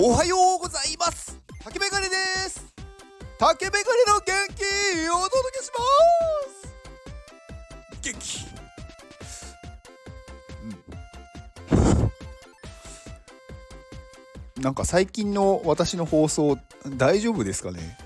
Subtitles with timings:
[0.00, 1.36] おはようございます。
[1.64, 2.14] 竹メガネで
[2.48, 2.72] す。
[3.36, 4.62] 竹メガネの元気
[5.10, 5.82] お届けしま
[6.54, 6.72] す。
[8.00, 8.46] 元気。
[14.56, 14.62] うん。
[14.62, 16.56] なんか最近の私の放送
[16.96, 17.98] 大丈夫ですかね？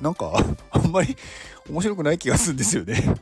[0.00, 0.34] なんか
[0.70, 1.16] あんまり
[1.68, 3.12] 面白くない気がするんですよね。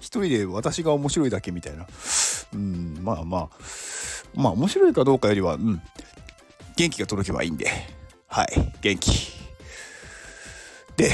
[0.00, 1.86] 一人で私が面白いだけみたいな。
[2.54, 3.48] うんまあまあ。
[4.34, 5.82] まあ面白いかどうかよりはうん。
[6.80, 7.66] 元気が届けばいいんで。
[8.26, 8.72] はい。
[8.80, 9.32] 元気。
[10.96, 11.12] で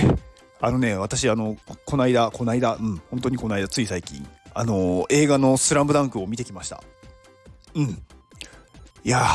[0.61, 6.83] あのね私あのこないだこないだうん本当にこの間つい最近あの映画の「スラムダンクを見てきました。
[7.75, 8.03] うん。
[9.05, 9.27] いや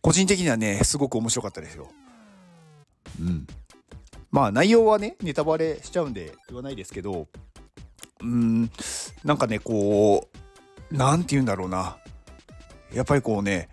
[0.00, 1.88] 個人的にはねすごく面白かったですよ。
[3.20, 3.44] うん。
[4.30, 7.26] まあ内容はねネタバレしちゃうんで言わないですけど
[8.20, 8.70] うん
[9.24, 10.28] なんかねこ
[10.92, 11.96] う何て言うんだろうな。
[12.92, 13.68] やっぱりこうね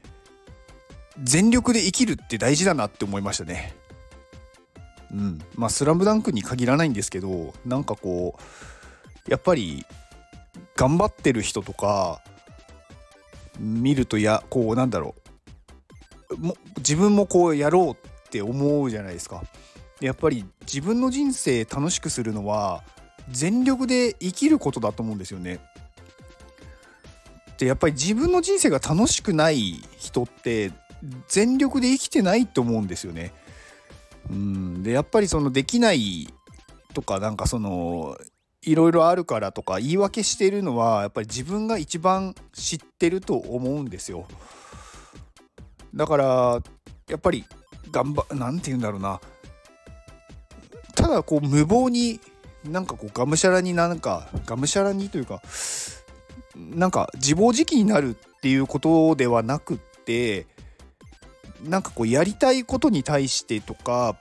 [1.23, 3.73] 全力で生きるって大事だなって思いましたね。
[5.11, 8.37] うん、まあ「スラムダンクに限らないんですけどなんかこ
[9.27, 9.85] うやっぱり
[10.75, 12.21] 頑張ってる人とか
[13.59, 15.15] 見るとやこうなんだろ
[16.31, 19.43] うも自分もこうやろうって思うじゃないですか。
[20.01, 22.83] やっぱり自分の人生楽しくするのは
[23.29, 25.59] 全力で生きることだと思うんですよね。
[27.57, 30.71] でやっぱり自分の人生が楽しくない人って
[31.27, 33.33] 全力で生きてないと思うんですよね。
[34.29, 36.27] うんでやっぱりそのできない
[36.93, 38.17] とかなんかその
[38.61, 44.25] いろいろあるからとか言い訳してるのはやっぱり自分が一番知ってると思うんですよ。
[45.93, 46.25] だから
[47.07, 47.45] やっぱり
[47.91, 49.21] 頑張なんて言うんだろうな
[50.95, 52.19] ただこう無謀に
[52.65, 55.41] なんかこうがむしゃらになんかがむしゃらにというか
[56.55, 60.47] なんか自暴自棄になるっていうことではなくって
[61.63, 64.17] なんかこうやりたいことに対してとか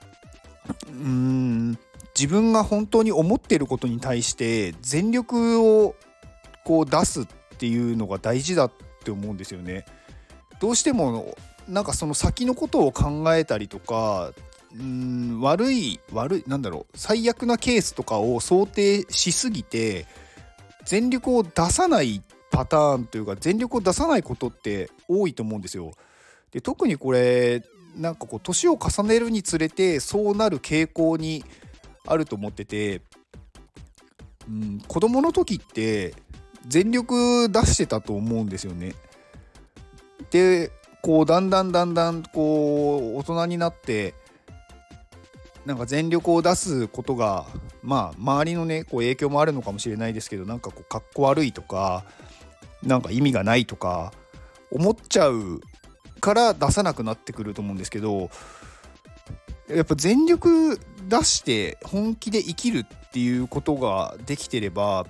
[0.87, 1.79] うーん
[2.19, 5.97] 自分が本当に思ってることに対して全力を
[6.65, 7.27] こう出すっ
[7.59, 8.73] ていうのが大事だっ
[9.05, 9.85] て思うんですよね。
[10.61, 11.37] どうしても
[11.69, 14.33] なんかその先のことを考えたりとか
[14.79, 20.07] うん悪い悪いなんだろう最悪なケースとかを想定しすぎて
[20.85, 25.93] 全力を出さないパターンというか全力を出さないことって多いと思うんですよ。
[26.55, 27.65] で特にこれ
[27.97, 31.45] なんかこう年を重ねるにつれてそうなる傾向に
[32.07, 33.03] あると思ってて、
[34.49, 36.15] うん、子供の時って
[36.67, 38.95] 全力出してたと思うんですよね。
[40.31, 40.71] で
[41.03, 44.15] こうだんだんだんだんこう大人になって
[45.67, 47.47] なんか全力を出すことが
[47.83, 52.05] まあ周りのねこう影響もあるのかもしれないですけどなんかこうかっこ悪いとか
[52.83, 54.13] なんか意味がないとか
[54.71, 55.61] 思っちゃう
[56.25, 58.31] から出さなくなってくると思うんですけど
[59.69, 65.05] やっぱ全力出して本気で生きるっていうことができてれば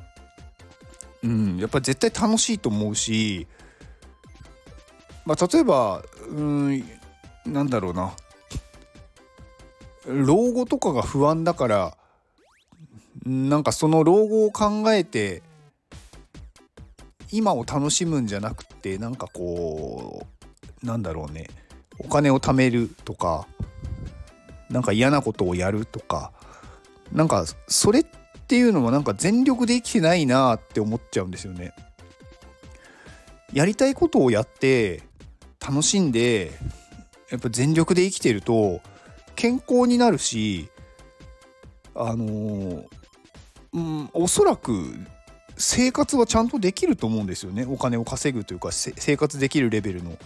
[1.23, 3.47] うんやっぱ絶対楽しいと思うし
[5.25, 6.85] まあ例えばうん
[7.47, 8.13] なんだろうな。
[10.07, 11.97] 老後とかが不安だから
[13.25, 15.43] なんかその老後を考えて
[17.31, 20.34] 今を楽しむんじゃなくてなんかこう
[20.85, 21.49] なんだろうね
[21.99, 23.47] お金を貯めるとか
[24.71, 26.33] なんか嫌なことをやるとか
[27.13, 28.05] なんかそれっ
[28.47, 31.73] ていうのもなんか全力で生きてないなって思っちゃうんですよね。
[33.53, 35.03] やりたいことをやって
[35.67, 36.53] 楽しんで
[37.31, 38.81] やっぱ全力で生きてると
[39.37, 40.69] 健康になるし
[41.95, 42.87] あのー、
[43.73, 44.95] うんおそらく
[45.57, 50.19] 生活はちゃんとできると思うんですよねお金を稼ぐというか生活できるレベルの。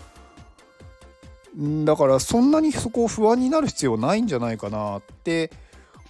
[1.58, 5.50] だからそんなにそこを不安になる必要ないんじゃないかなって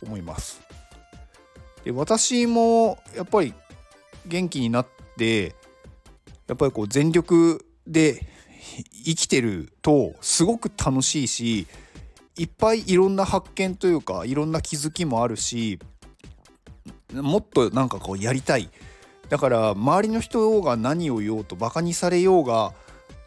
[0.03, 0.60] 思います。
[1.84, 3.54] で私もやっぱり
[4.26, 5.54] 元気になって
[6.46, 8.26] やっぱりこう全力で
[9.05, 11.67] 生きてるとすごく楽しいし
[12.37, 15.78] いっぱいいろんな発見というかいろんな気づきもあるし
[17.12, 18.69] もっとなんかこうやりたい
[19.31, 22.75] だから周りの人が何を言おうとバカにされようが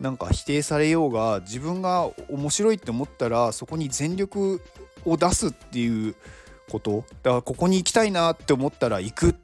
[0.02, 4.60] なんか否定されようが自分が面白いって思ったらそこに全力
[5.06, 6.16] を出すっていう
[6.72, 9.36] ことだからここに行きたいなって思ったら行く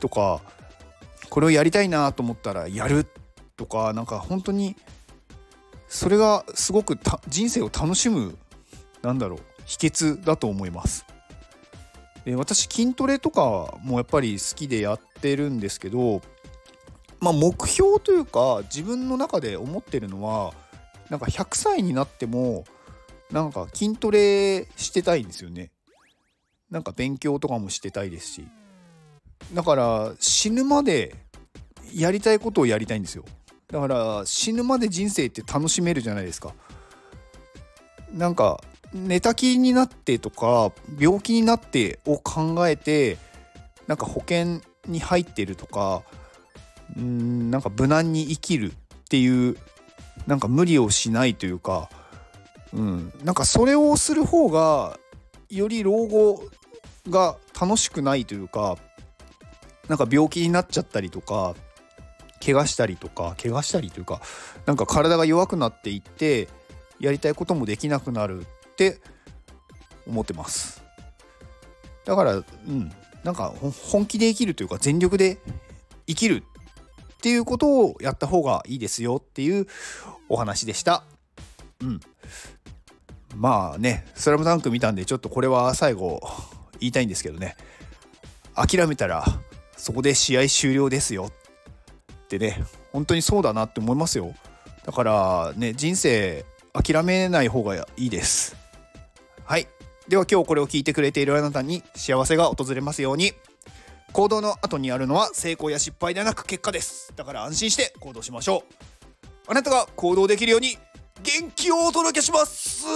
[0.00, 0.40] とか
[1.28, 3.06] これをやりたいなと思ったらやる
[3.58, 4.74] とかなんか本当に
[5.86, 8.38] それがすごく人生を楽しむ
[9.02, 11.04] なんだろう秘訣だと思います。
[12.24, 16.22] で私筋トレとかもやっぱり好きでやってるんですけど、
[17.20, 20.54] まあ、目標というか自分の中で思ってるのは
[21.10, 22.64] なんか100歳になっても
[23.30, 25.70] なんか筋トレしてたいんですよね。
[26.70, 28.48] なんか勉強とかもしてたいですし。
[29.54, 31.16] だから死ぬまで
[31.94, 33.24] やりたいことをやりたいんですよ。
[33.68, 36.54] だから死ぬまで人生って楽しめるじゃないですか。
[38.12, 38.60] なんか
[38.92, 43.18] 寝たきりになってとか病気になってを考えて
[43.86, 46.02] なんか保険に入ってるとか
[46.96, 48.74] うんなんか無難に生きるっ
[49.08, 49.56] ていう
[50.26, 51.88] なんか無理をしないというか、
[52.72, 54.98] うん、なんかそれをする方が
[55.48, 56.44] より老後
[57.08, 58.76] が楽しくないというか
[59.88, 61.54] なんか病気になっちゃったりとか
[62.44, 64.20] 怪我したりとか怪我したりというか
[64.66, 66.48] なんか体が弱くなっていって
[67.00, 69.00] やりたいこともできなくなるって
[70.06, 70.82] 思ってます。
[72.04, 72.92] だからうん。
[73.24, 73.52] なんか
[73.90, 75.38] 本気で生きるというか全力で
[76.06, 76.42] 生きる
[77.20, 79.66] っていうことをやった方がいいですよっていう
[80.30, 81.04] お話でした。
[81.82, 82.00] うん。
[83.36, 86.20] まあね「スラムダンク見たんでちょっとこれは最後
[86.80, 87.56] 言いたいんですけどね。
[88.54, 89.24] 諦めたら
[89.76, 91.30] そこで試合終了ですよ
[92.24, 92.64] ってね。
[92.90, 94.34] 本当にそうだなって思いますよ。
[94.86, 98.56] だからね人生諦めない方がいいです。
[99.44, 99.68] はい。
[100.08, 103.34] では今日これを聞いてくれているあなたに幸せが訪れますように。
[104.12, 107.12] 行動の後にあるのは成功や失敗ではなく結果です。
[107.16, 108.74] だから安心して行動しましょう。
[109.48, 110.76] あなたが行動できるように
[111.22, 112.86] 元気をお届けします。